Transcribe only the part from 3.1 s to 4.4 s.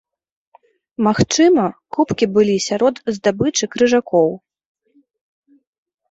здабычы крыжакоў.